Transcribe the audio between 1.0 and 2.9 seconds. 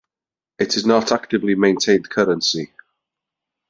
actively maintained currently.